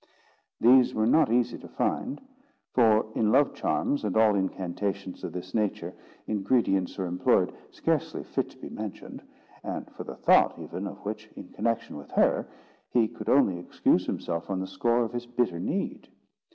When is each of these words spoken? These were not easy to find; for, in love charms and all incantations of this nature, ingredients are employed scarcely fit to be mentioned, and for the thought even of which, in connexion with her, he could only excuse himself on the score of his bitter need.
These 0.59 0.95
were 0.95 1.05
not 1.05 1.31
easy 1.31 1.59
to 1.59 1.67
find; 1.67 2.19
for, 2.73 3.05
in 3.13 3.31
love 3.31 3.53
charms 3.53 4.03
and 4.03 4.17
all 4.17 4.33
incantations 4.33 5.23
of 5.23 5.31
this 5.31 5.53
nature, 5.53 5.93
ingredients 6.25 6.97
are 6.97 7.05
employed 7.05 7.53
scarcely 7.69 8.23
fit 8.23 8.49
to 8.49 8.57
be 8.57 8.71
mentioned, 8.71 9.21
and 9.63 9.91
for 9.91 10.03
the 10.03 10.15
thought 10.15 10.57
even 10.57 10.87
of 10.87 11.05
which, 11.05 11.27
in 11.35 11.49
connexion 11.49 11.97
with 11.97 12.09
her, 12.13 12.47
he 12.89 13.07
could 13.07 13.29
only 13.29 13.59
excuse 13.59 14.07
himself 14.07 14.49
on 14.49 14.59
the 14.59 14.65
score 14.65 15.03
of 15.03 15.13
his 15.13 15.27
bitter 15.27 15.59
need. 15.59 16.07